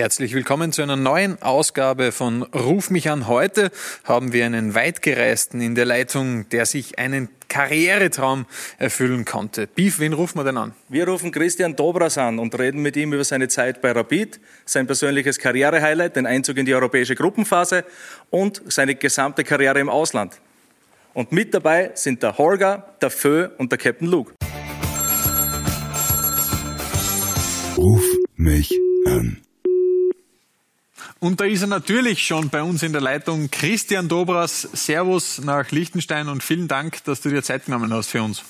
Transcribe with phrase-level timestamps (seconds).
[0.00, 3.28] Herzlich willkommen zu einer neuen Ausgabe von Ruf mich an.
[3.28, 3.70] Heute
[4.04, 8.46] haben wir einen Weitgereisten in der Leitung, der sich einen Karrieretraum
[8.78, 9.66] erfüllen konnte.
[9.66, 10.72] Beef, wen rufen wir denn an?
[10.88, 14.86] Wir rufen Christian Dobras an und reden mit ihm über seine Zeit bei Rapid, sein
[14.86, 17.84] persönliches Karrierehighlight, den Einzug in die europäische Gruppenphase
[18.30, 20.40] und seine gesamte Karriere im Ausland.
[21.12, 24.32] Und mit dabei sind der Holger, der Fö und der Captain Luke.
[27.76, 28.04] Ruf
[28.36, 28.70] mich
[29.04, 29.42] an.
[31.20, 33.50] Und da ist er natürlich schon bei uns in der Leitung.
[33.50, 38.22] Christian Dobras, Servus nach Liechtenstein und vielen Dank, dass du dir Zeit genommen hast für
[38.22, 38.42] uns.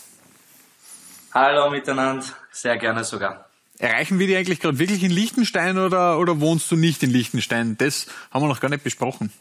[1.35, 3.47] Hallo miteinander, sehr gerne sogar.
[3.79, 7.77] Erreichen wir dich eigentlich gerade wirklich in Liechtenstein oder, oder wohnst du nicht in Liechtenstein?
[7.77, 9.33] Das haben wir noch gar nicht besprochen.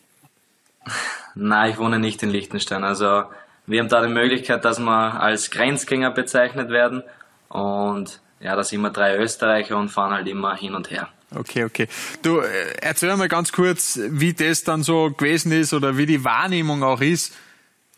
[1.36, 2.84] Nein, ich wohne nicht in Liechtenstein.
[2.84, 3.25] Also
[3.67, 7.03] wir haben da die Möglichkeit, dass wir als Grenzgänger bezeichnet werden.
[7.48, 11.09] Und ja, da sind wir drei Österreicher und fahren halt immer hin und her.
[11.35, 11.88] Okay, okay.
[12.21, 12.47] Du, äh,
[12.81, 17.02] erzähl mal ganz kurz, wie das dann so gewesen ist oder wie die Wahrnehmung auch
[17.02, 17.33] ist.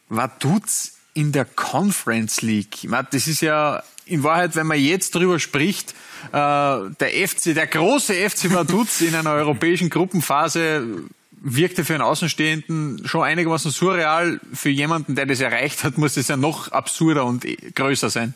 [0.10, 2.84] Was tut's in der Conference League?
[2.84, 7.56] Ich meine, das ist ja in Wahrheit, wenn man jetzt drüber spricht, äh, der FC,
[7.56, 11.06] der große FC Vaduz in einer europäischen Gruppenphase
[11.42, 14.40] wirkte für einen Außenstehenden schon einigermaßen surreal.
[14.54, 17.46] Für jemanden, der das erreicht hat, muss es ja noch absurder und
[17.76, 18.36] größer sein.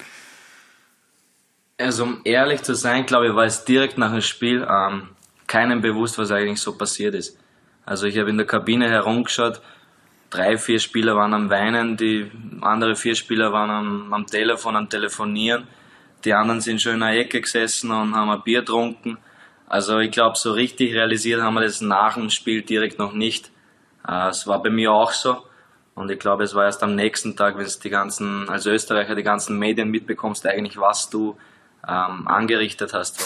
[1.77, 5.09] Also um ehrlich zu sein, glaube ich, war es direkt nach dem Spiel ähm,
[5.45, 7.37] keinem bewusst, was eigentlich so passiert ist.
[7.85, 9.61] Also ich habe in der Kabine herumgeschaut,
[10.29, 12.31] drei, vier Spieler waren am Weinen, die
[12.61, 15.67] andere vier Spieler waren am, am Telefon, am Telefonieren.
[16.23, 19.17] Die anderen sind schon in einer Ecke gesessen und haben ein Bier getrunken.
[19.67, 23.51] Also ich glaube, so richtig realisiert haben wir das nach dem Spiel direkt noch nicht.
[24.07, 25.43] Äh, es war bei mir auch so.
[25.93, 29.15] Und ich glaube, es war erst am nächsten Tag, wenn es die ganzen, als Österreicher
[29.15, 31.37] die ganzen Medien mitbekommst, eigentlich was du
[31.87, 33.19] ähm, angerichtet hast.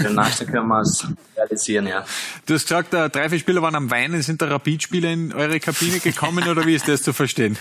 [0.00, 2.04] Und nachher können wir es realisieren, ja.
[2.46, 4.22] Du hast gesagt, äh, drei, vier Spieler waren am Weinen.
[4.22, 7.58] Sind da Rapid-Spieler in eure Kabine gekommen oder wie ist das zu verstehen?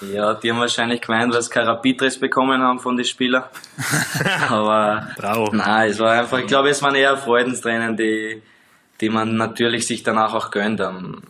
[0.00, 3.44] Ja, die haben wahrscheinlich gemeint, weil sie kein Rapid-Dress bekommen haben von den Spielern.
[4.48, 5.50] Aber Bravo.
[5.52, 8.42] nein, es war einfach, ich glaube, es waren eher Freudenstränen, die,
[9.00, 10.80] die man natürlich sich danach auch gönnt.
[10.80, 11.22] Ähm,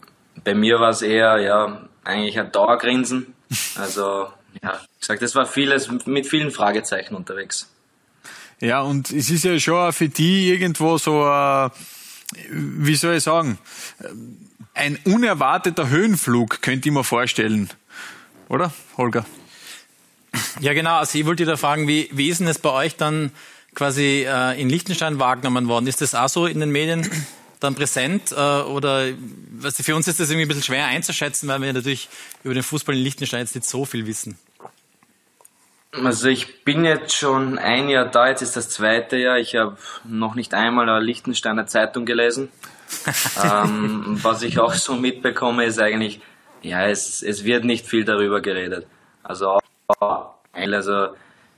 [0.45, 3.35] bei mir war es eher, ja, eigentlich ein Dauergrinsen.
[3.77, 4.29] Also
[4.63, 7.69] ja, ich sag, das war vieles mit vielen Fragezeichen unterwegs.
[8.61, 11.71] Ja, und es ist ja schon für die irgendwo so, äh,
[12.51, 13.59] wie soll ich sagen,
[14.75, 17.71] ein unerwarteter Höhenflug, könnte ich mir vorstellen.
[18.49, 19.25] Oder, Holger?
[20.61, 20.99] Ja, genau.
[20.99, 23.31] Also ich wollte da fragen, wie, wie ist denn es bei euch dann
[23.75, 25.87] quasi äh, in Liechtenstein wahrgenommen worden?
[25.87, 27.09] Ist das auch so in den Medien
[27.59, 28.33] dann präsent?
[28.33, 29.07] Äh, oder
[29.59, 32.09] was, für uns ist das irgendwie ein bisschen schwer einzuschätzen, weil wir natürlich
[32.45, 34.39] über den Fußball in Liechtenstein jetzt nicht so viel wissen.
[35.93, 39.39] Also ich bin jetzt schon ein Jahr da, jetzt ist das zweite Jahr.
[39.39, 42.51] Ich habe noch nicht einmal eine Liechtensteiner Zeitung gelesen.
[43.43, 46.21] ähm, was ich auch so mitbekomme, ist eigentlich,
[46.63, 48.87] ja, es, es wird nicht viel darüber geredet.
[49.23, 49.59] Also,
[50.53, 51.09] also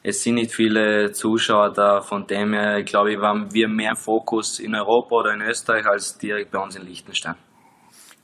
[0.03, 4.59] es sind nicht viele Zuschauer da, von dem her, glaube ich, haben wir mehr Fokus
[4.59, 7.35] in Europa oder in Österreich als direkt bei uns in Liechtenstein.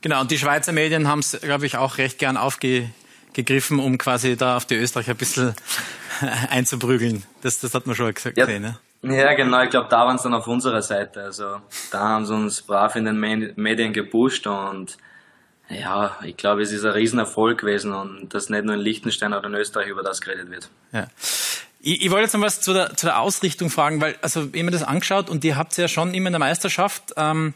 [0.01, 4.37] Genau, und die Schweizer Medien haben es, glaube ich, auch recht gern aufgegriffen, um quasi
[4.37, 5.53] da auf die Österreicher ein bisschen
[6.49, 7.23] einzuprügeln.
[7.41, 8.59] Das, das hat man schon gesehen, ja.
[8.59, 8.79] ne?
[9.03, 9.61] Ja, genau.
[9.61, 11.21] Ich glaube, da waren es dann auf unserer Seite.
[11.21, 11.57] Also
[11.91, 14.97] da haben sie uns brav in den Medien gepusht und
[15.69, 19.47] ja, ich glaube, es ist ein Riesenerfolg gewesen und dass nicht nur in Liechtenstein oder
[19.47, 20.69] in Österreich über das geredet wird.
[20.93, 21.07] Ja.
[21.87, 24.61] Ich, ich wollte jetzt noch was zu der, zu der Ausrichtung fragen, weil, also, ich
[24.61, 27.53] mir das angeschaut und ihr habt ja schon immer in der Meisterschaft ähm,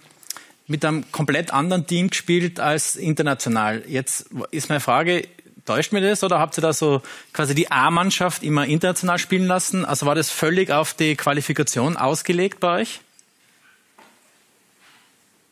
[0.67, 3.83] mit einem komplett anderen Team gespielt als international.
[3.87, 5.27] Jetzt ist meine Frage,
[5.65, 7.01] täuscht mir das oder habt ihr da so
[7.33, 9.83] quasi die A-Mannschaft immer international spielen lassen?
[9.83, 13.01] Also war das völlig auf die Qualifikation ausgelegt bei euch?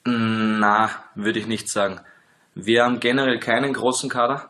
[0.05, 1.99] Na, würde ich nicht sagen.
[2.55, 4.49] Wir haben generell keinen großen Kader.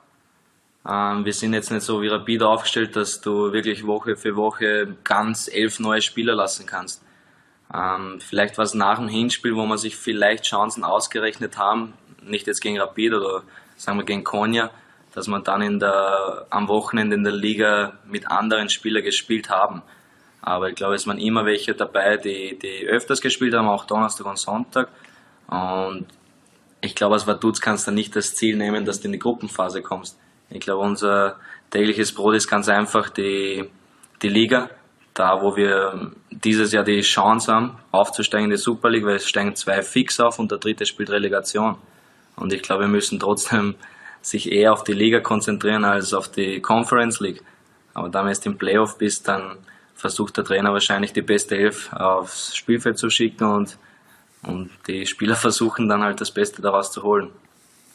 [0.89, 4.95] Ähm, wir sind jetzt nicht so wie Rapid aufgestellt, dass du wirklich Woche für Woche
[5.03, 7.03] ganz elf neue Spieler lassen kannst.
[7.71, 11.93] Ähm, vielleicht war es nach dem Hinspiel, wo wir sich vielleicht Chancen ausgerechnet haben,
[12.23, 13.43] nicht jetzt gegen Rapid oder
[13.77, 14.71] sagen wir gegen Konya,
[15.13, 19.83] dass wir dann in der, am Wochenende in der Liga mit anderen Spielern gespielt haben.
[20.41, 24.25] Aber ich glaube, es waren immer welche dabei, die, die öfters gespielt haben, auch Donnerstag
[24.25, 24.89] und Sonntag.
[25.47, 26.07] Und
[26.81, 29.81] ich glaube, als Vaduz kannst du nicht das Ziel nehmen, dass du in die Gruppenphase
[29.81, 30.17] kommst.
[30.49, 31.37] Ich glaube, unser
[31.69, 33.69] tägliches Brot ist ganz einfach die,
[34.21, 34.69] die Liga.
[35.13, 39.27] Da, wo wir dieses Jahr die Chance haben, aufzusteigen in die Super League, weil es
[39.27, 41.77] steigen zwei fix auf und der dritte spielt Relegation.
[42.37, 43.75] Und ich glaube, wir müssen trotzdem
[44.21, 47.41] sich eher auf die Liga konzentrieren als auf die Conference League.
[47.93, 49.57] Aber wenn du im Playoff bist, dann
[49.95, 53.77] versucht der Trainer wahrscheinlich die beste Elf aufs Spielfeld zu schicken und,
[54.43, 57.31] und die Spieler versuchen dann halt das Beste daraus zu holen.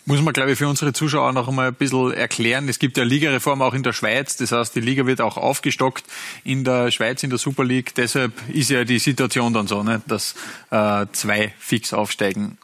[0.06, 2.68] Muss man, glaube ich, für unsere Zuschauer noch einmal ein bisschen erklären.
[2.68, 4.36] Es gibt ja Ligareform auch in der Schweiz.
[4.36, 6.04] Das heißt, die Liga wird auch aufgestockt
[6.44, 7.94] in der Schweiz, in der Super League.
[7.94, 10.34] Deshalb ist ja die Situation dann so, ne, dass
[10.70, 12.58] äh, zwei fix aufsteigen.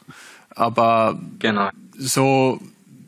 [0.51, 1.69] Aber genau.
[1.97, 2.61] so,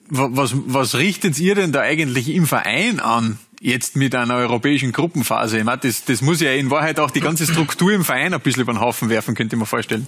[0.10, 3.38] was, was richtet ihr denn da eigentlich im Verein an?
[3.60, 5.60] Jetzt mit einer europäischen Gruppenphase.
[5.60, 8.42] Ich meine, das, das muss ja in Wahrheit auch die ganze Struktur im Verein ein
[8.42, 10.08] bisschen über den Haufen werfen, könnte ich mir vorstellen.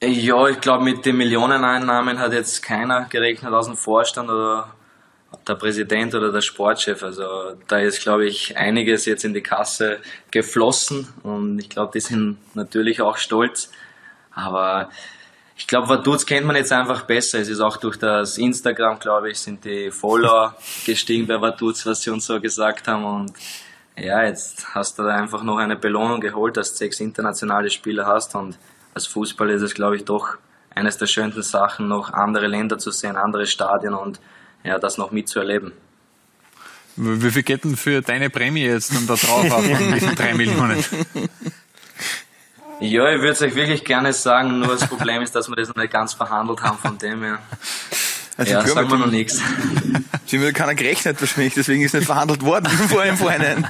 [0.00, 4.72] Ja, ich glaube, mit den Millioneneinnahmen hat jetzt keiner gerechnet aus dem Vorstand oder
[5.46, 7.02] der Präsident oder der Sportchef.
[7.02, 7.24] Also
[7.66, 9.98] da ist, glaube ich, einiges jetzt in die Kasse
[10.30, 13.72] geflossen und ich glaube, die sind natürlich auch stolz.
[14.32, 14.88] Aber
[15.56, 17.40] ich glaube, Vaduz kennt man jetzt einfach besser.
[17.40, 20.56] Es ist auch durch das Instagram, glaube ich, sind die Follower
[20.86, 23.04] gestiegen bei Vaduz, was sie uns so gesagt haben.
[23.04, 23.32] Und
[23.96, 28.06] ja, jetzt hast du da einfach noch eine Belohnung geholt, dass du sechs internationale Spieler
[28.06, 28.56] hast und
[28.98, 30.38] als Fußball ist es, glaube ich, doch
[30.74, 34.20] eines der schönsten Sachen, noch andere Länder zu sehen, andere Stadien und
[34.64, 35.72] ja, das noch mitzuerleben.
[36.96, 40.84] Wie viel geht denn für deine Prämie jetzt dann da drauf auf diesen drei Millionen?
[42.80, 45.68] Ja, ich würde es euch wirklich gerne sagen, nur das Problem ist, dass wir das
[45.68, 47.38] noch nicht ganz verhandelt haben von dem her.
[48.38, 49.42] Also ja, sagen wir noch nichts.
[50.26, 53.66] Sie haben keiner gerechnet wahrscheinlich, deswegen ist nicht verhandelt worden vor im Vorhinein.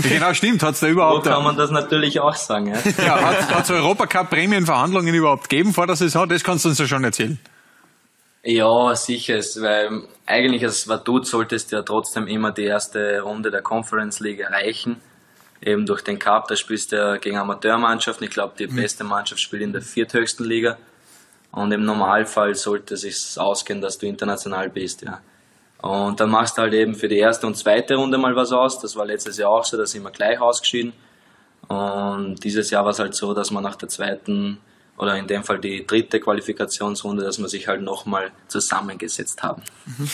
[0.00, 0.62] genau, stimmt.
[0.62, 1.24] Hat es da überhaupt...
[1.24, 2.68] So kann man das natürlich auch sagen.
[2.68, 6.28] Ja, ja hat es Europacup-Prämienverhandlungen überhaupt gegeben vor der Saison?
[6.28, 7.36] Das kannst du uns ja schon erzählen.
[8.44, 9.38] Ja, sicher.
[9.38, 14.38] Weil eigentlich als Vaduz solltest du ja trotzdem immer die erste Runde der Conference League
[14.38, 15.00] erreichen.
[15.60, 18.24] Eben durch den Cup, da spielst du ja gegen Amateurmannschaften.
[18.24, 18.76] Ich glaube, die mhm.
[18.76, 20.76] beste Mannschaft spielt in der vierthöchsten Liga.
[21.52, 25.20] Und im Normalfall sollte es sich ausgehen, dass du international bist, ja.
[25.82, 28.78] Und dann machst du halt eben für die erste und zweite Runde mal was aus.
[28.78, 30.92] Das war letztes Jahr auch so, da sind wir gleich ausgeschieden.
[31.66, 34.58] Und dieses Jahr war es halt so, dass man nach der zweiten
[34.96, 39.62] oder in dem Fall die dritte Qualifikationsrunde, dass wir sich halt nochmal zusammengesetzt haben.
[39.86, 40.08] Mhm.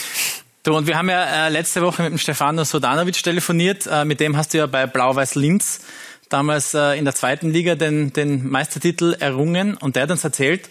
[0.62, 3.86] Du, und wir haben ja äh, letzte Woche mit dem Stefano Sodanovic telefoniert.
[3.86, 5.84] Äh, mit dem hast du ja bei Blau-Weiß Linz
[6.30, 9.76] damals äh, in der zweiten Liga den, den Meistertitel errungen.
[9.76, 10.68] Und der hat uns erzählt,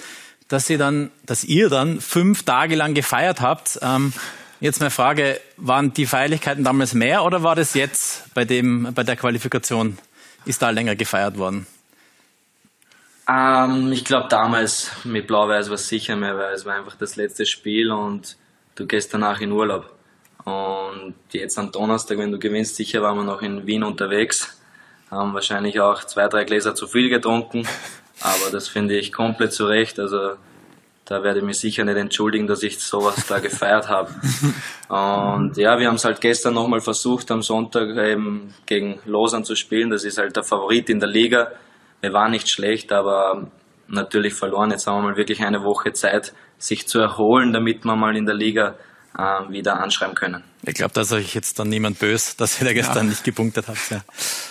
[0.47, 3.79] dass ihr dann, dass ihr dann fünf Tage lang gefeiert habt.
[3.81, 4.13] Ähm,
[4.59, 9.03] jetzt meine Frage, waren die Feierlichkeiten damals mehr oder war das jetzt bei dem, bei
[9.03, 9.97] der Qualifikation,
[10.45, 11.67] ist da länger gefeiert worden?
[13.29, 17.17] Ähm, ich glaube damals mit Blau-Weiß war es sicher mehr, weil es war einfach das
[17.17, 18.37] letzte Spiel und
[18.75, 19.93] du gehst danach in Urlaub.
[20.45, 24.57] Und jetzt am Donnerstag, wenn du gewinnst, sicher waren wir noch in Wien unterwegs,
[25.11, 27.67] haben wahrscheinlich auch zwei, drei Gläser zu viel getrunken.
[28.21, 29.99] Aber das finde ich komplett zu Recht.
[29.99, 30.33] Also
[31.05, 34.11] da werde ich mich sicher nicht entschuldigen, dass ich sowas da gefeiert habe.
[34.89, 39.55] Und ja, wir haben es halt gestern nochmal versucht, am Sonntag eben gegen Lausanne zu
[39.55, 39.89] spielen.
[39.89, 41.51] Das ist halt der Favorit in der Liga.
[42.01, 43.47] Wir waren nicht schlecht, aber
[43.87, 44.71] natürlich verloren.
[44.71, 48.25] Jetzt haben wir mal wirklich eine Woche Zeit, sich zu erholen, damit wir mal in
[48.25, 48.75] der Liga
[49.17, 50.43] äh, wieder anschreiben können.
[50.63, 53.03] Ich glaube, dass euch jetzt dann niemand böse, dass ihr da gestern ja.
[53.03, 53.89] nicht gepunktet habt.
[53.89, 54.01] Ja.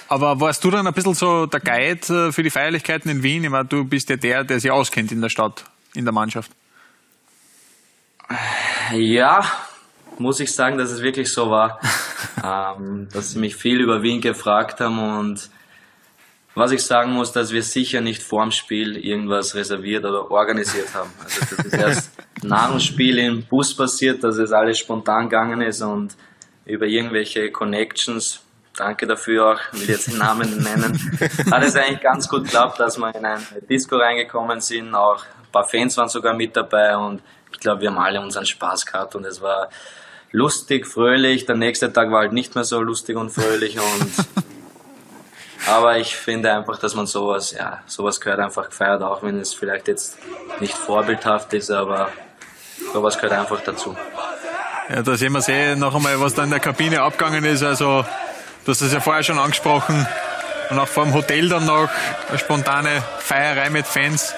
[0.09, 3.45] Aber warst du dann ein bisschen so der Guide äh, für die Feierlichkeiten in Wien?
[3.45, 5.65] Ich meine, du bist ja der, der sich auskennt in der Stadt,
[5.95, 6.51] in der Mannschaft.
[8.93, 9.45] Ja,
[10.19, 11.81] muss ich sagen, dass es wirklich so war,
[12.45, 15.51] ähm, dass sie mich viel über Wien gefragt haben und
[16.55, 21.11] was ich sagen muss, dass wir sicher nicht vorm Spiel irgendwas reserviert oder organisiert haben.
[21.23, 22.11] Also das ist erst
[22.43, 26.15] nach dem Spiel im Bus passiert, dass es alles spontan gegangen ist und
[26.65, 28.41] über irgendwelche Connections,
[28.77, 31.19] danke dafür auch, will jetzt den Namen nennen,
[31.51, 34.95] hat es eigentlich ganz gut geklappt, dass wir in ein Disco reingekommen sind.
[34.95, 38.45] Auch ein paar Fans waren sogar mit dabei und ich glaube, wir haben alle unseren
[38.45, 39.71] Spaß gehabt und es war
[40.33, 41.47] lustig, fröhlich.
[41.47, 44.27] Der nächste Tag war halt nicht mehr so lustig und fröhlich und
[45.69, 49.55] aber ich finde einfach, dass man sowas, ja, sowas gehört einfach gefeiert, auch wenn es
[49.55, 50.19] vielleicht jetzt
[50.61, 52.11] nicht vorbildhaft ist, aber
[52.93, 53.97] sowas gehört einfach dazu.
[54.89, 57.63] Ja, da sehen wir sehen noch einmal, was da in der Kabine abgegangen ist.
[57.63, 58.05] Also,
[58.65, 60.07] du hast es ja vorher schon angesprochen.
[60.71, 61.89] Und auch vor dem Hotel dann noch
[62.29, 64.35] eine spontane Feierei mit Fans.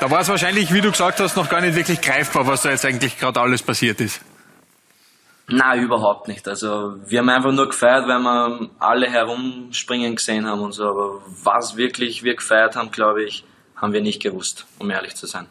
[0.00, 2.70] Da war es wahrscheinlich, wie du gesagt hast, noch gar nicht wirklich greifbar, was da
[2.70, 4.20] jetzt eigentlich gerade alles passiert ist.
[5.46, 6.48] Nein, überhaupt nicht.
[6.48, 10.84] Also wir haben einfach nur gefeiert, weil wir alle herumspringen gesehen haben und so.
[10.84, 13.44] Aber was wirklich wir gefeiert haben, glaube ich,
[13.76, 15.46] haben wir nicht gewusst, um ehrlich zu sein.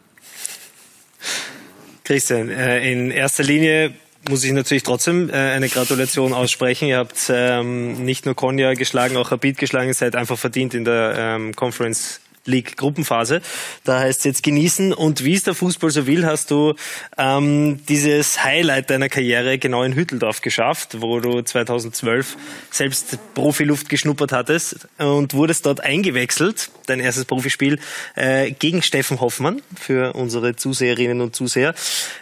[2.04, 3.94] Christian, äh, in erster Linie
[4.30, 6.88] muss ich natürlich trotzdem äh, eine Gratulation aussprechen.
[6.88, 10.86] Ihr habt ähm, nicht nur Konya geschlagen, auch Rapid geschlagen, ihr seid einfach verdient in
[10.86, 13.42] der ähm, Conference League Gruppenphase.
[13.84, 16.76] Da heißt es jetzt genießen und wie es der Fußball so will, hast du
[17.18, 22.38] ähm, dieses Highlight deiner Karriere genau in Hütteldorf geschafft, wo du 2012
[22.70, 27.80] selbst Profiluft geschnuppert hattest und wurdest dort eingewechselt, dein erstes Profispiel,
[28.16, 31.74] äh, gegen Steffen Hoffmann für unsere Zuseherinnen und Zuseher.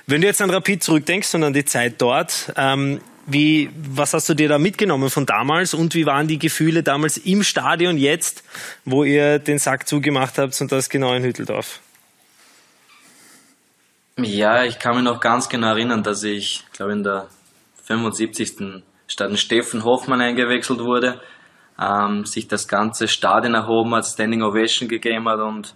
[0.08, 3.02] Wenn du jetzt an Rapid zurückdenkst und an die Zeit dort, ähm,
[3.32, 7.18] wie, was hast du dir da mitgenommen von damals und wie waren die Gefühle damals
[7.18, 8.44] im Stadion jetzt,
[8.86, 11.80] wo ihr den Sack zugemacht habt und das genau in Hütteldorf?
[14.18, 17.28] Ja, ich kann mich noch ganz genau erinnern, dass ich, glaube in der
[17.86, 18.84] 75.
[19.08, 21.22] statt Steffen Hoffmann eingewechselt wurde,
[21.80, 25.74] ähm, sich das ganze Stadion erhoben hat, Standing Ovation gegeben hat und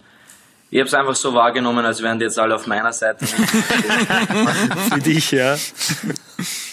[0.76, 3.24] ich habe es einfach so wahrgenommen, als wären die jetzt alle auf meiner Seite.
[4.92, 5.52] Für dich, ja.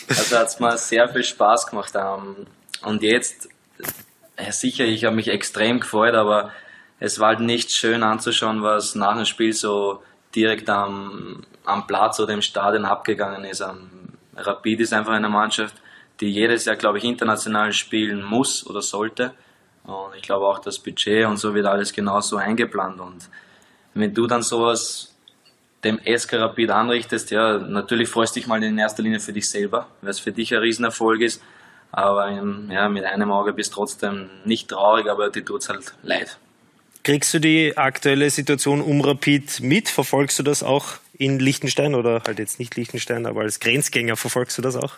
[0.09, 1.93] Also hat es mir sehr viel Spaß gemacht.
[1.95, 2.45] Ähm,
[2.81, 3.47] und jetzt,
[4.49, 6.51] sicher, ich habe mich extrem gefreut, aber
[6.99, 10.03] es war halt nicht schön anzuschauen, was nach dem Spiel so
[10.35, 13.61] direkt am, am Platz oder im Stadion abgegangen ist.
[13.61, 13.89] Ähm,
[14.35, 15.75] Rapid ist einfach eine Mannschaft,
[16.19, 19.33] die jedes Jahr, glaube ich, international spielen muss oder sollte.
[19.85, 22.99] Und ich glaube auch das Budget und so wird alles genauso eingeplant.
[22.99, 23.29] Und
[23.93, 25.13] wenn du dann sowas
[25.83, 29.49] dem SK Rapid anrichtest, ja, natürlich freust du dich mal in erster Linie für dich
[29.49, 31.41] selber, weil es für dich ein Riesenerfolg ist.
[31.91, 32.31] Aber
[32.71, 36.37] ja, mit einem Auge bist du trotzdem nicht traurig, aber dir tut es halt leid.
[37.03, 39.89] Kriegst du die aktuelle Situation um Rapid mit?
[39.89, 40.85] Verfolgst du das auch
[41.17, 44.93] in Liechtenstein oder halt jetzt nicht Liechtenstein, aber als Grenzgänger verfolgst du das auch?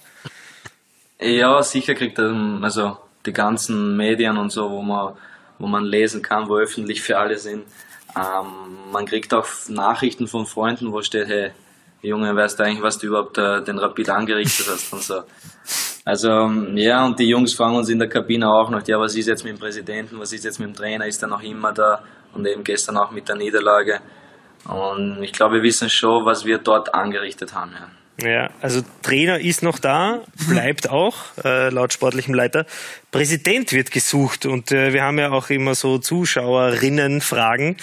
[1.19, 5.15] Ja, sicher kriegt also die ganzen Medien und so, wo man,
[5.57, 7.63] wo man lesen kann, wo öffentlich für alle sind,
[8.15, 11.51] ähm, man kriegt auch Nachrichten von Freunden, wo steht, hey,
[12.01, 15.23] Junge, weißt du eigentlich, was du überhaupt äh, den Rapid angerichtet hast und so.
[16.05, 19.15] Also, ähm, ja, und die Jungs fragen uns in der Kabine auch noch, ja, was
[19.15, 21.73] ist jetzt mit dem Präsidenten, was ist jetzt mit dem Trainer, ist er noch immer
[21.73, 22.03] da?
[22.33, 24.01] Und eben gestern auch mit der Niederlage.
[24.65, 27.71] Und ich glaube, wir wissen schon, was wir dort angerichtet haben.
[27.71, 27.87] Ja.
[28.23, 32.65] Ja, also Trainer ist noch da, bleibt auch, äh, laut sportlichem Leiter.
[33.11, 37.75] Präsident wird gesucht und äh, wir haben ja auch immer so Zuschauerinnen-Fragen,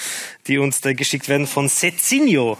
[0.46, 2.56] die uns da geschickt werden von Setzinho.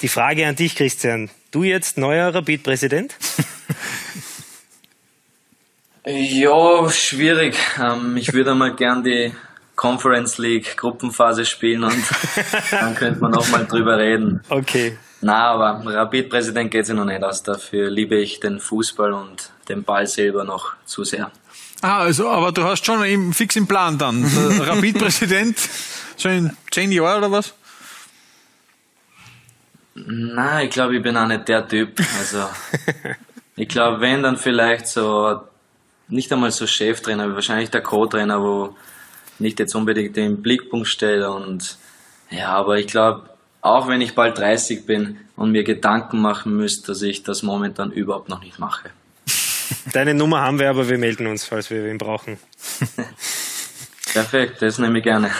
[0.00, 1.28] Die Frage an dich, Christian.
[1.50, 3.14] Du jetzt neuer Rapid-Präsident?
[6.06, 7.54] ja, schwierig.
[7.78, 9.34] Ähm, ich würde mal gern die
[9.76, 12.02] Conference League Gruppenphase spielen und
[12.70, 14.40] dann könnte man auch mal drüber reden.
[14.48, 14.96] Okay.
[15.22, 17.42] Na, aber Rapid-Präsident geht sich noch nicht aus.
[17.42, 21.30] Dafür liebe ich den Fußball und den Ball selber noch zu sehr.
[21.82, 24.24] Ah, also, aber du hast schon im, fix im Plan dann.
[24.60, 25.58] Rapid-Präsident,
[26.16, 27.54] schon in zehn Jahren oder was?
[29.94, 32.00] Nein, ich glaube, ich bin auch nicht der Typ.
[32.18, 32.48] Also,
[33.56, 35.40] ich glaube, wenn, dann vielleicht so,
[36.08, 38.76] nicht einmal so Cheftrainer, wahrscheinlich der Co-Trainer, wo
[39.38, 41.78] nicht jetzt unbedingt den Blickpunkt steht und,
[42.30, 43.29] ja, aber ich glaube,
[43.62, 47.90] auch wenn ich bald 30 bin und mir Gedanken machen müsste, dass ich das momentan
[47.90, 48.90] überhaupt noch nicht mache.
[49.92, 52.38] Deine Nummer haben wir, aber wir melden uns, falls wir ihn brauchen.
[54.12, 55.30] Perfekt, das nehme ich gerne.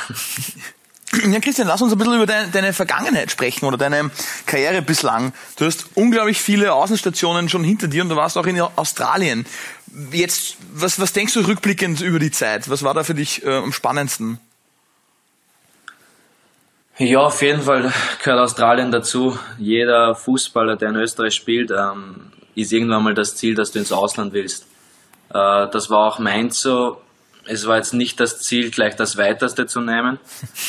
[1.28, 4.12] Ja, Christian, lass uns ein bisschen über deine, deine, Vergangenheit sprechen oder deine
[4.46, 5.32] Karriere bislang.
[5.56, 9.44] Du hast unglaublich viele Außenstationen schon hinter dir und du warst auch in Australien.
[10.12, 12.70] Jetzt, was, was denkst du rückblickend über die Zeit?
[12.70, 14.38] Was war da für dich äh, am spannendsten?
[17.02, 17.90] Ja, auf jeden Fall
[18.22, 19.38] gehört Australien dazu.
[19.56, 23.90] Jeder Fußballer, der in Österreich spielt, ähm, ist irgendwann mal das Ziel, dass du ins
[23.90, 24.66] Ausland willst.
[25.30, 27.00] Äh, das war auch meins so.
[27.46, 30.18] Es war jetzt nicht das Ziel, gleich das Weiteste zu nehmen,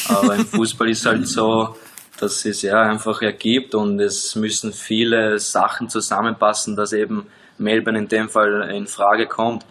[0.08, 1.76] aber im Fußball ist halt so,
[2.18, 8.08] dass es ja einfach ergibt und es müssen viele Sachen zusammenpassen, dass eben Melbourne in
[8.08, 9.66] dem Fall in Frage kommt.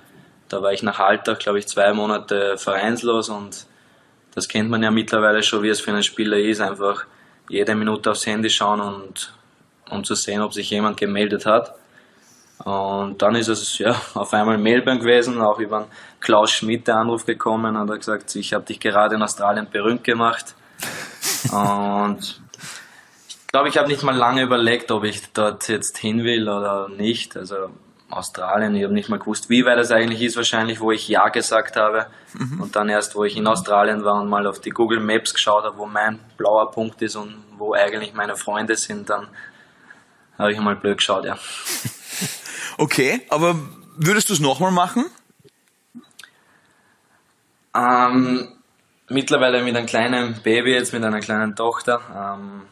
[0.51, 3.65] Da war ich nach Alltag, glaube ich, zwei Monate vereinslos und
[4.35, 7.05] das kennt man ja mittlerweile schon, wie es für einen Spieler ist, einfach
[7.49, 9.35] jede Minute aufs Handy schauen und
[9.91, 11.75] um zu sehen, ob sich jemand gemeldet hat.
[12.65, 15.89] Und dann ist es ja auf einmal Melbourne gewesen, auch über
[16.21, 20.05] Klaus Schmidt der Anruf gekommen und hat gesagt, ich habe dich gerade in Australien berühmt
[20.05, 20.55] gemacht.
[21.53, 22.41] und
[23.29, 26.89] ich glaube, ich habe nicht mal lange überlegt, ob ich dort jetzt hin will oder
[26.89, 27.37] nicht.
[27.37, 27.71] Also
[28.13, 28.75] Australien.
[28.75, 31.77] Ich habe nicht mal gewusst, wie weit das eigentlich ist, wahrscheinlich, wo ich Ja gesagt
[31.77, 32.07] habe.
[32.35, 32.61] Mhm.
[32.61, 35.65] Und dann erst, wo ich in Australien war und mal auf die Google Maps geschaut
[35.65, 39.29] habe, wo mein blauer Punkt ist und wo eigentlich meine Freunde sind, dann
[40.39, 41.37] habe ich mal blöd geschaut, ja.
[42.79, 43.57] Okay, aber
[43.97, 45.05] würdest du es nochmal machen?
[47.77, 48.49] Ähm,
[49.09, 52.63] mittlerweile mit einem kleinen Baby, jetzt mit einer kleinen Tochter, ähm,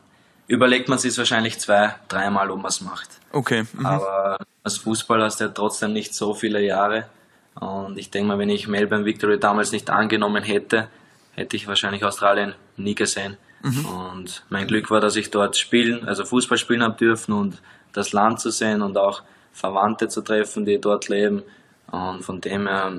[0.47, 3.18] überlegt man sich wahrscheinlich zwei, dreimal, ob man es macht.
[3.33, 3.65] Okay.
[3.73, 3.87] Mhm.
[3.87, 7.07] Aber als Fußballer hast du ja trotzdem nicht so viele Jahre.
[7.55, 10.89] Und ich denke mal, wenn ich Melbourne Victory damals nicht angenommen hätte,
[11.35, 13.37] hätte ich wahrscheinlich Australien nie gesehen.
[13.63, 17.61] Und mein Glück war, dass ich dort spielen, also Fußball spielen habe dürfen und
[17.93, 21.43] das Land zu sehen und auch Verwandte zu treffen, die dort leben.
[21.91, 22.93] Und von dem her,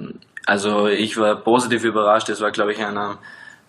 [0.45, 2.27] also ich war positiv überrascht.
[2.27, 3.19] Es war, glaube ich, einer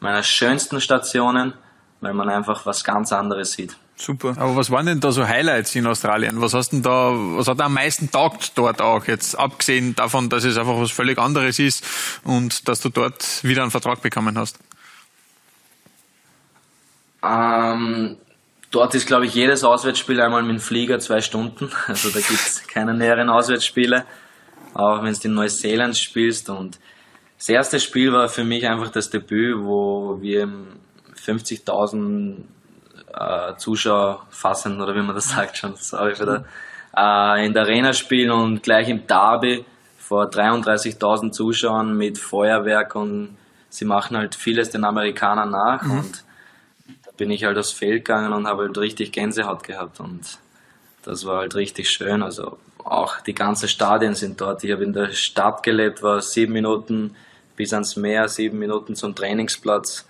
[0.01, 1.53] meiner schönsten Stationen,
[2.01, 3.77] weil man einfach was ganz anderes sieht.
[4.01, 4.35] Super.
[4.39, 6.41] Aber was waren denn da so Highlights in Australien?
[6.41, 9.39] Was hast denn da, was hat am meisten taugt dort auch jetzt?
[9.39, 11.85] Abgesehen davon, dass es einfach was völlig anderes ist
[12.25, 14.59] und dass du dort wieder einen Vertrag bekommen hast.
[17.23, 18.17] Ähm,
[18.71, 21.71] dort ist, glaube ich, jedes Auswärtsspiel einmal mit dem Flieger zwei Stunden.
[21.87, 24.07] Also da gibt's keine näheren Auswärtsspiele.
[24.73, 26.49] Auch wenn du in Neuseeland spielst.
[26.49, 26.81] Und
[27.37, 30.49] das erste Spiel war für mich einfach das Debüt, wo wir
[31.23, 32.45] 50.000
[33.21, 36.43] äh, Zuschauer fassen, oder wie man das sagt schon, sorry für das,
[36.97, 39.65] äh, in der Arena spielen und gleich im Derby
[39.99, 43.37] vor 33.000 Zuschauern mit Feuerwerk und
[43.69, 46.25] sie machen halt vieles den Amerikanern nach und
[47.05, 50.39] da bin ich halt aufs Feld gegangen und habe halt richtig Gänsehaut gehabt und
[51.03, 52.23] das war halt richtig schön.
[52.23, 54.65] Also auch die ganzen Stadien sind dort.
[54.65, 57.15] Ich habe in der Stadt gelebt, war sieben Minuten
[57.57, 60.07] bis ans Meer, sieben Minuten zum Trainingsplatz.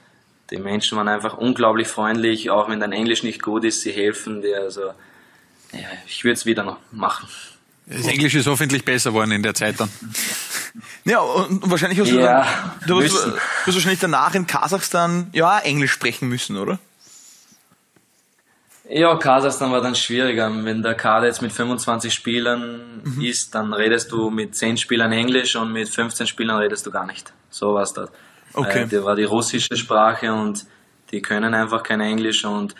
[0.50, 4.42] Die Menschen waren einfach unglaublich freundlich, auch wenn dein Englisch nicht gut ist, sie helfen
[4.42, 4.60] dir.
[4.60, 4.82] Also
[5.72, 7.28] ja, ich würde es wieder noch machen.
[7.86, 9.90] Das Englisch ist hoffentlich besser geworden in der Zeit dann.
[11.04, 12.46] Ja, und wahrscheinlich hast du, Ja,
[12.80, 13.32] dann, du hast, du
[13.66, 16.78] hast wahrscheinlich danach in Kasachstan ja Englisch sprechen müssen, oder?
[18.88, 20.50] Ja, Kasachstan war dann schwieriger.
[20.64, 25.54] Wenn der Kader jetzt mit 25 Spielern ist, dann redest du mit 10 Spielern Englisch
[25.56, 27.32] und mit 15 Spielern redest du gar nicht.
[27.50, 28.10] So war es dort.
[28.52, 28.82] Okay.
[28.82, 30.66] Äh, der war die russische Sprache und
[31.10, 32.74] die können einfach kein Englisch und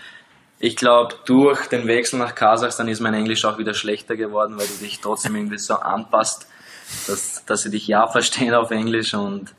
[0.63, 4.67] ich glaube, durch den Wechsel nach Kasachstan ist mein Englisch auch wieder schlechter geworden, weil
[4.67, 6.47] du dich trotzdem irgendwie so anpasst,
[7.07, 9.55] dass, dass sie dich ja verstehen auf Englisch und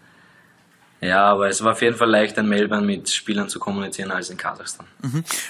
[1.01, 4.29] ja, aber es war auf jeden Fall leichter in Melbourne mit Spielern zu kommunizieren als
[4.29, 4.85] in Kasachstan.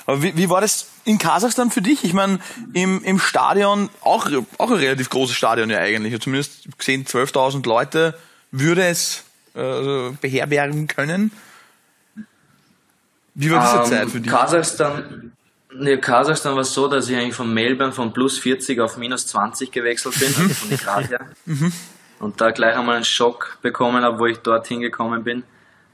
[0.05, 2.05] Aber wie, wie war das in Kasachstan für dich?
[2.05, 2.39] Ich meine,
[2.71, 8.17] im, im Stadion, auch, auch ein relativ großes Stadion ja eigentlich, zumindest gesehen 12.000 Leute,
[8.51, 11.31] würde es äh, beherbergen können.
[13.33, 14.31] Wie war diese Ähm, Zeit für dich?
[14.31, 15.31] Kasachstan,
[15.73, 19.71] nee, Kasachstan war so, dass ich eigentlich von Melbourne von plus 40 auf minus 20
[19.71, 21.27] gewechselt bin, also von den Grad her.
[22.19, 25.43] Und da gleich einmal einen Schock bekommen habe, wo ich dorthin gekommen bin.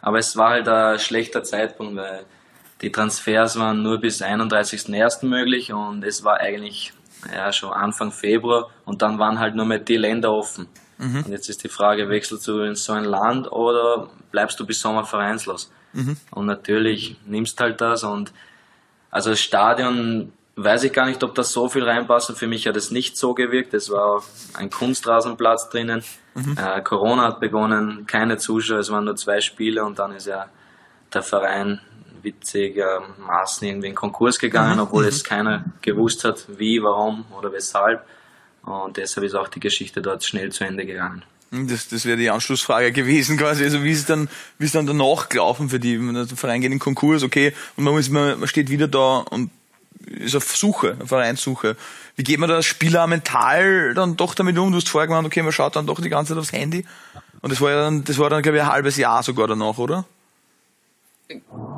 [0.01, 2.25] Aber es war halt ein schlechter Zeitpunkt, weil
[2.81, 5.25] die Transfers waren nur bis 31.01.
[5.25, 6.91] möglich und es war eigentlich
[7.33, 10.67] ja, schon Anfang Februar und dann waren halt nur mehr die Länder offen.
[11.25, 14.79] Und jetzt ist die Frage, wechselst du in so ein Land oder bleibst du bis
[14.79, 15.71] Sommer vereinslos?
[16.31, 18.31] Und natürlich nimmst halt das und
[19.11, 22.29] also das Stadion weiß ich gar nicht, ob das so viel reinpasst.
[22.31, 23.73] Und Für mich hat es nicht so gewirkt.
[23.75, 24.23] Es war
[24.55, 26.03] ein Kunstrasenplatz drinnen.
[26.57, 30.47] Äh, Corona hat begonnen, keine Zuschauer, es waren nur zwei Spiele und dann ist ja
[31.13, 31.79] der Verein
[32.23, 38.03] witzigermaßen irgendwie in Konkurs gegangen, obwohl es keiner gewusst hat, wie, warum oder weshalb.
[38.67, 41.23] Und deshalb ist auch die Geschichte dort schnell zu Ende gegangen.
[41.51, 43.63] Das, das wäre die Anschlussfrage gewesen quasi.
[43.63, 45.97] Also wie ist dann, wie ist dann danach gelaufen für die?
[45.97, 49.51] Der Verein geht in Konkurs, okay, und man, muss, man, man steht wieder da und
[50.05, 51.75] ist auf Suche, auf Vereinssuche.
[52.15, 54.71] Wie geht man da als Spieler mental dann doch damit um?
[54.71, 56.85] Du hast vorher gemeint, okay, man schaut dann doch die ganze Zeit aufs Handy.
[57.41, 59.77] Und das war ja dann, das war dann, glaube ich, ein halbes Jahr sogar danach,
[59.77, 60.05] oder?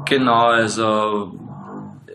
[0.06, 1.34] Genau, also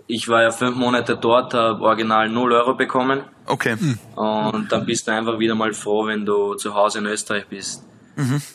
[0.07, 3.23] ich war ja fünf Monate dort, habe original 0 Euro bekommen.
[3.47, 3.77] Okay.
[4.15, 7.85] Und dann bist du einfach wieder mal froh, wenn du zu Hause in Österreich bist.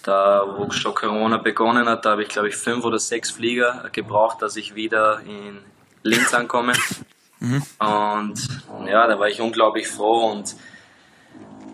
[0.03, 3.89] Da, wo schon Corona begonnen hat, da habe ich, glaube ich, fünf oder sechs Flieger
[3.91, 5.59] gebraucht, dass ich wieder in
[6.03, 6.73] Linz ankomme.
[7.41, 8.47] Und
[8.85, 10.31] ja, da war ich unglaublich froh.
[10.31, 10.55] Und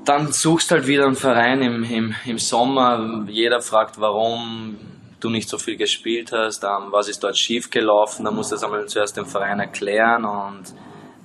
[0.03, 3.25] dann suchst halt wieder einen Verein im, im, im Sommer.
[3.27, 4.77] Jeder fragt, warum
[5.25, 8.25] du nicht so viel gespielt hast, ähm, was ist dort schief gelaufen.
[8.25, 10.25] Dann musst du das einmal zuerst dem Verein erklären.
[10.25, 10.73] Und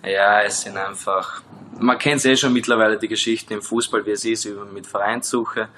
[0.04, 1.42] ja, es sind einfach,
[1.78, 5.68] man kennt es eh schon mittlerweile, die Geschichten im Fußball, wie es ist, mit Vereinssuche.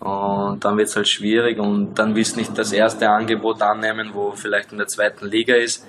[0.00, 4.10] Und dann wird es halt schwierig und dann willst du nicht das erste Angebot annehmen,
[4.12, 5.86] wo vielleicht in der zweiten Liga ist.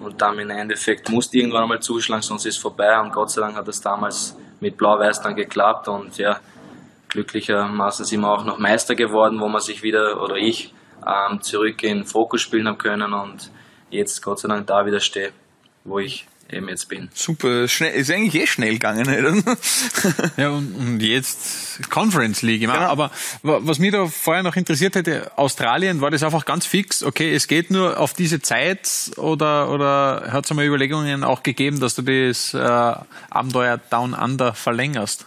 [0.00, 3.00] Und dann im Endeffekt musst du irgendwann einmal zuschlagen, sonst ist es vorbei.
[3.00, 5.88] Und Gott sei Dank hat das damals mit Blau-Weiß dann geklappt.
[5.88, 6.38] Und ja,
[7.08, 10.74] glücklichermaßen sind wir auch noch Meister geworden, wo man sich wieder, oder ich,
[11.06, 13.12] ähm, zurück in den Fokus spielen haben können.
[13.12, 13.50] Und
[13.90, 15.30] jetzt Gott sei Dank da wieder stehe,
[15.84, 17.08] wo ich eben jetzt bin.
[17.12, 19.56] Super, schnell, ist eigentlich eh schnell gegangen, oder?
[20.36, 22.60] Ja, und, und jetzt Conference League.
[22.62, 22.90] Ich meine, Genau.
[22.92, 23.10] Aber
[23.42, 27.34] wa- was mich da vorher noch interessiert hätte, Australien, war das einfach ganz fix, okay,
[27.34, 31.96] es geht nur auf diese Zeit oder, oder hat es einmal Überlegungen auch gegeben, dass
[31.96, 32.94] du das äh,
[33.30, 35.26] Abenteuer Down Under verlängerst?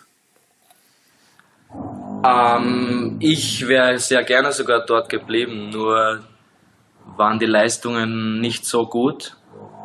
[2.26, 6.20] Ähm, ich wäre sehr gerne sogar dort geblieben, nur
[7.16, 9.36] waren die Leistungen nicht so gut.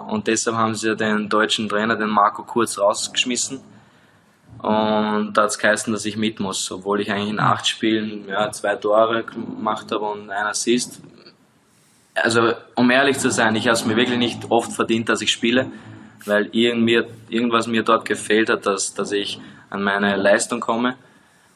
[0.09, 3.61] Und deshalb haben sie den deutschen Trainer, den Marco Kurz, rausgeschmissen.
[4.59, 8.27] Und da hat es geheißen, dass ich mit muss, obwohl ich eigentlich in acht Spielen
[8.29, 11.03] ja, zwei Tore gemacht habe und ein Assist.
[12.15, 15.33] Also, um ehrlich zu sein, ich habe es mir wirklich nicht oft verdient, dass ich
[15.33, 15.71] spiele,
[16.25, 20.97] weil irgendwas mir dort gefehlt hat, dass, dass ich an meine Leistung komme.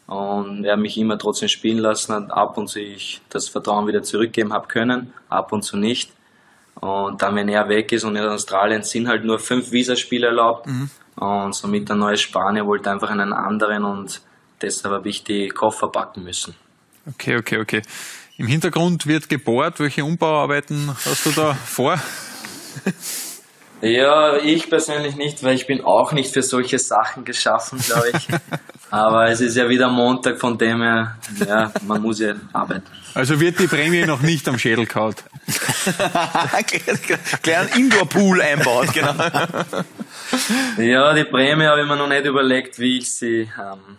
[0.08, 4.02] Und er mich immer trotzdem spielen lassen hat, ab und zu ich das Vertrauen wieder
[4.02, 6.10] zurückgeben habe können, ab und zu nicht.
[6.80, 10.66] Und dann, wenn er weg ist und in Australien sind halt nur fünf Visaspiele erlaubt.
[10.66, 10.90] Mhm.
[11.16, 14.22] Und somit der neue Spanier wollte einfach einen anderen und
[14.62, 16.54] deshalb habe ich die Koffer packen müssen.
[17.06, 17.82] Okay, okay, okay.
[18.38, 19.78] Im Hintergrund wird gebohrt.
[19.80, 22.00] Welche Umbauarbeiten hast du da vor?
[23.80, 28.28] Ja, ich persönlich nicht, weil ich bin auch nicht für solche Sachen geschaffen, glaube ich.
[28.90, 32.86] Aber es ist ja wieder Montag, von dem her, ja, man muss ja arbeiten.
[33.14, 35.16] Also wird die Prämie noch nicht am Schädel kaut.
[37.42, 39.14] Kleinen Indoor-Pool einbaut, genau.
[40.78, 43.98] ja, die Prämie habe ich mir noch nicht überlegt, wie ich sie ähm,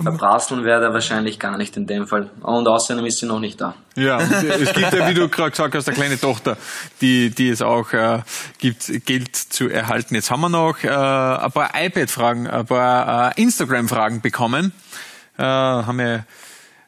[0.00, 2.30] Verprasseln wäre er wahrscheinlich gar nicht in dem Fall.
[2.40, 3.74] Und außerdem ist sie noch nicht da.
[3.94, 6.56] Ja, es gibt ja, wie du gerade gesagt hast, eine kleine Tochter,
[7.02, 8.22] die, die es auch äh,
[8.58, 10.14] gibt, Geld zu erhalten.
[10.14, 14.72] Jetzt haben wir noch äh, ein paar iPad-Fragen, ein paar äh, Instagram-Fragen bekommen.
[15.36, 16.24] Äh, haben wir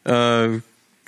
[0.05, 0.61] äh,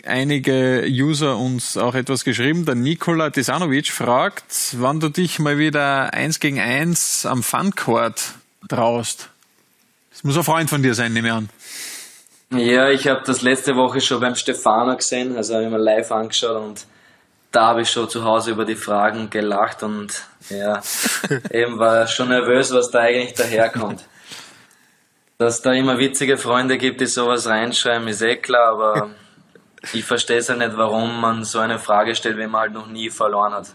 [0.06, 2.66] einige User uns auch etwas geschrieben.
[2.66, 8.34] Der Nikola Desanovic fragt, wann du dich mal wieder eins gegen eins am Funcourt
[8.68, 9.30] traust.
[10.16, 11.50] Das muss ein Freund von dir sein, nehme ich an.
[12.50, 16.10] Ja, ich habe das letzte Woche schon beim Stefano gesehen, also habe ich mir live
[16.10, 16.86] angeschaut und
[17.52, 20.80] da habe ich schon zu Hause über die Fragen gelacht und ja,
[21.50, 24.06] eben war schon nervös, was da eigentlich daherkommt.
[25.36, 29.10] Dass da immer witzige Freunde gibt, die sowas reinschreiben, ist eh klar, aber
[29.92, 32.86] ich verstehe es ja nicht, warum man so eine Frage stellt, wenn man halt noch
[32.86, 33.74] nie verloren hat.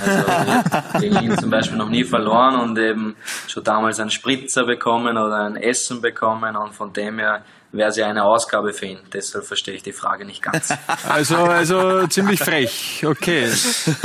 [0.00, 5.18] Also gegen ihn zum Beispiel noch nie verloren und eben schon damals einen Spritzer bekommen
[5.18, 9.00] oder ein Essen bekommen und von dem her wäre sie eine Ausgabe für ihn.
[9.12, 10.72] Deshalb verstehe ich die Frage nicht ganz.
[11.06, 13.04] Also, also ziemlich frech.
[13.06, 13.52] Okay.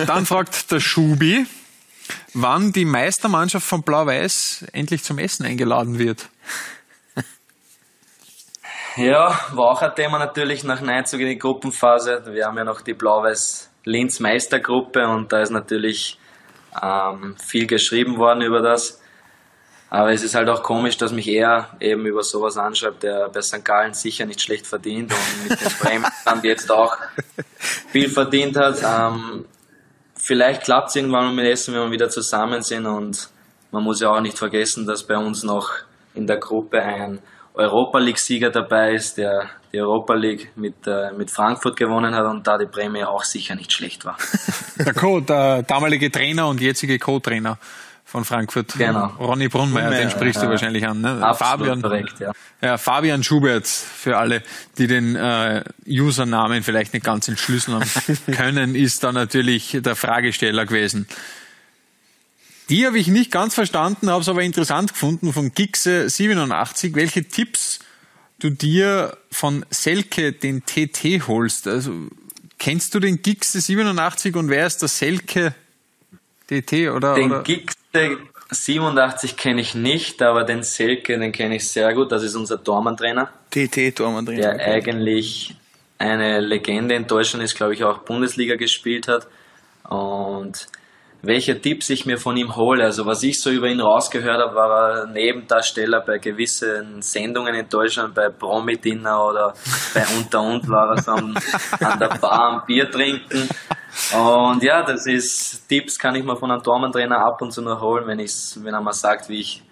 [0.06, 1.46] Dann fragt der Schubi,
[2.34, 6.28] wann die Meistermannschaft von Blau-Weiß endlich zum Essen eingeladen wird.
[8.96, 12.22] Ja, war auch ein Thema natürlich nach Einzug in die Gruppenphase.
[12.28, 16.18] Wir haben ja noch die Blau-Weiß Linz Meistergruppe und da ist natürlich
[16.82, 19.02] ähm, viel geschrieben worden über das.
[19.90, 23.42] Aber es ist halt auch komisch, dass mich er eben über sowas anschreibt, der bei
[23.44, 23.64] St.
[23.64, 26.06] Gallen sicher nicht schlecht verdient und mit den Bremen
[26.42, 26.98] jetzt auch
[27.92, 28.82] viel verdient hat.
[28.84, 29.46] Ähm,
[30.16, 33.30] vielleicht klappt es irgendwann mit Essen, wenn wir wieder zusammen sind und
[33.70, 35.70] man muss ja auch nicht vergessen, dass bei uns noch
[36.16, 37.20] in der Gruppe ein
[37.54, 42.46] Europa League-Sieger dabei ist, der die Europa League mit, äh, mit Frankfurt gewonnen hat und
[42.46, 44.18] da die Prämie auch sicher nicht schlecht war.
[44.78, 47.60] Der Co, der damalige Trainer und jetzige Co-Trainer
[48.04, 48.74] von Frankfurt.
[48.76, 49.06] Genau.
[49.20, 51.02] Ronny Brunmeier, den sprichst ja, du wahrscheinlich an.
[51.02, 51.34] Ne?
[51.36, 52.32] Fabian, korrekt, ja.
[52.62, 52.78] ja.
[52.78, 54.42] Fabian Schubert, für alle,
[54.78, 57.84] die den äh, Usernamen vielleicht nicht ganz entschlüsseln
[58.32, 61.08] können, ist da natürlich der Fragesteller gewesen.
[62.70, 67.80] Die habe ich nicht ganz verstanden, habe es aber interessant gefunden von Gixe87, welche Tipps
[68.44, 71.68] du dir von Selke den TT holst.
[71.68, 71.92] Also
[72.60, 75.56] kennst du den Gixe87 und wer ist der Selke
[76.48, 77.16] TT oder?
[77.16, 77.44] Den oder?
[77.44, 78.18] Gixe
[78.50, 82.12] 87 kenne ich nicht, aber den Selke, den kenne ich sehr gut.
[82.12, 83.30] Das ist unser Tormann-Trainer.
[83.50, 84.42] TT Tormann-Trainer.
[84.42, 84.64] Der okay.
[84.64, 85.56] eigentlich
[85.98, 89.28] eine Legende in Deutschland ist, glaube ich, auch Bundesliga gespielt hat.
[89.90, 90.68] Und
[91.24, 92.84] welche Tipps ich mir von ihm hole.
[92.84, 97.70] Also was ich so über ihn rausgehört habe, war er Nebendarsteller bei gewissen Sendungen in
[97.70, 99.54] Deutschland, bei Promi-Dinner oder
[99.94, 101.34] bei Unter und war er so an,
[101.80, 103.48] der Bar am Bier trinken.
[104.14, 107.80] Und ja, das ist, Tipps kann ich mir von einem Tormann-Trainer ab und zu noch
[107.80, 109.64] holen, wenn, ich's, wenn er mal sagt, wie ich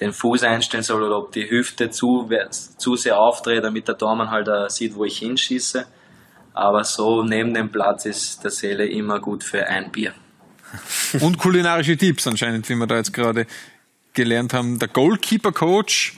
[0.00, 2.30] den Fuß einstellen soll oder ob die Hüfte zu,
[2.78, 5.84] zu sehr aufdreht, damit der Tormann halt uh, sieht, wo ich hinschieße.
[6.54, 10.14] Aber so neben dem Platz ist der Seele immer gut für ein Bier.
[11.20, 13.46] Und kulinarische Tipps anscheinend, wie wir da jetzt gerade
[14.14, 14.78] gelernt haben.
[14.78, 16.14] Der Goalkeeper-Coach,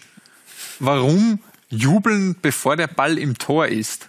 [0.78, 4.08] warum jubeln, bevor der Ball im Tor ist?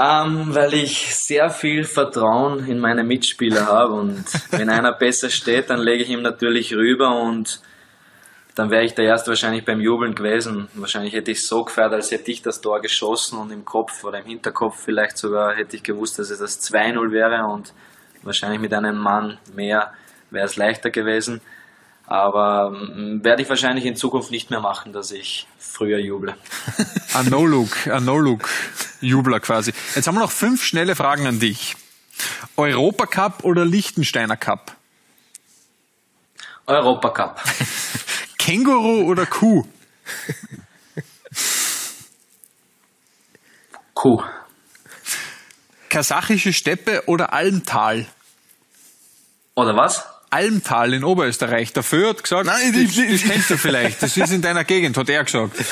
[0.00, 5.70] Ähm, weil ich sehr viel Vertrauen in meine Mitspieler habe und wenn einer besser steht,
[5.70, 7.60] dann lege ich ihm natürlich rüber und
[8.58, 10.66] dann wäre ich der Erste wahrscheinlich beim Jubeln gewesen.
[10.74, 14.18] Wahrscheinlich hätte ich so gefeiert, als hätte ich das Tor geschossen und im Kopf oder
[14.18, 17.72] im Hinterkopf vielleicht sogar hätte ich gewusst, dass es das 2-0 wäre und
[18.24, 19.92] wahrscheinlich mit einem Mann mehr
[20.30, 21.40] wäre es leichter gewesen.
[22.04, 26.34] Aber ähm, werde ich wahrscheinlich in Zukunft nicht mehr machen, dass ich früher juble.
[27.14, 29.72] Ein No-Look, ein No-Look-Jubler quasi.
[29.94, 31.76] Jetzt haben wir noch fünf schnelle Fragen an dich.
[32.56, 34.72] Europacup oder Liechtensteiner Cup?
[36.66, 37.40] Europacup.
[38.48, 39.66] Känguru oder Kuh?
[43.92, 44.22] Kuh.
[45.90, 48.06] Kasachische Steppe oder Almtal?
[49.54, 50.02] Oder was?
[50.30, 51.74] Almtal in Oberösterreich.
[51.74, 54.02] Der Föhr hat gesagt, Nein, das, ich- ich- das kennst du vielleicht.
[54.02, 55.62] Das ist in deiner Gegend, hat er gesagt.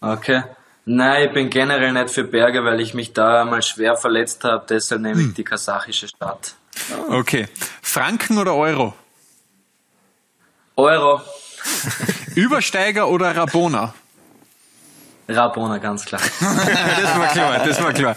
[0.00, 0.44] Okay.
[0.84, 4.64] Nein, ich bin generell nicht für Berge, weil ich mich da mal schwer verletzt habe.
[4.68, 6.54] Deshalb nehme ich die kasachische Stadt.
[7.08, 7.48] Okay.
[7.82, 8.94] Franken oder Euro?
[10.76, 11.20] Euro.
[12.34, 13.94] Übersteiger oder Rabona?
[15.28, 16.20] Rabona, ganz klar.
[16.40, 18.16] das war klar, das war klar.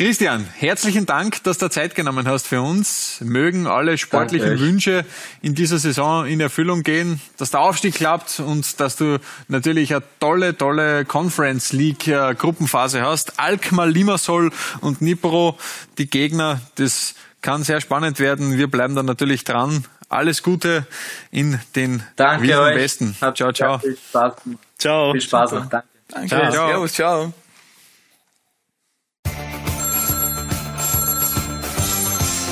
[0.00, 3.18] Christian, herzlichen Dank, dass du Zeit genommen hast für uns.
[3.20, 4.62] Mögen alle sportlichen Danke.
[4.62, 5.04] Wünsche
[5.42, 10.02] in dieser Saison in Erfüllung gehen, dass der Aufstieg klappt und dass du natürlich eine
[10.18, 13.38] tolle, tolle Conference League äh, Gruppenphase hast.
[13.38, 15.58] Alkmaar, Limassol und Nipro,
[15.98, 18.56] die Gegner, das kann sehr spannend werden.
[18.56, 19.84] Wir bleiben dann natürlich dran.
[20.10, 20.88] Alles Gute
[21.30, 22.76] in den Danke Wilden euch.
[22.76, 23.16] Westen.
[23.20, 23.78] Hat Ciao, ciao.
[23.78, 24.32] Viel Spaß,
[24.76, 25.12] Ciao.
[25.12, 25.68] viel Spaß noch.
[25.68, 25.86] Danke.
[26.08, 26.28] Danke.
[26.28, 26.50] Ciao.
[26.50, 27.32] Servus, ciao.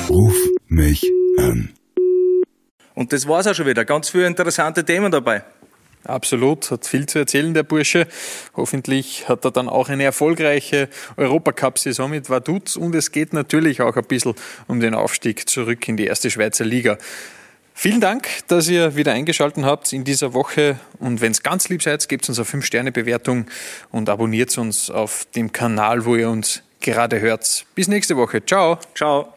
[0.09, 0.37] Ruf
[0.69, 1.05] mich
[1.39, 1.75] an.
[2.95, 3.85] Und das war's auch schon wieder.
[3.85, 5.43] Ganz viele interessante Themen dabei.
[6.05, 8.07] Absolut, hat viel zu erzählen, der Bursche.
[8.55, 13.97] Hoffentlich hat er dann auch eine erfolgreiche Europacup-Saison mit Vaduz und es geht natürlich auch
[13.97, 14.35] ein bisschen
[14.69, 16.99] um den Aufstieg zurück in die erste Schweizer Liga.
[17.81, 21.81] Vielen Dank, dass ihr wieder eingeschaltet habt in dieser Woche und wenn es ganz lieb
[21.81, 23.47] seid, gebt uns eine 5-Sterne-Bewertung
[23.93, 27.67] und abonniert uns auf dem Kanal, wo ihr uns gerade hört.
[27.77, 28.45] Bis nächste Woche.
[28.45, 28.81] Ciao.
[28.97, 29.33] Ciao.